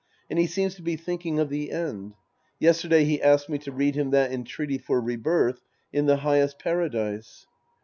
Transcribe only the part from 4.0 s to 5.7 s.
that entreaty for rebirth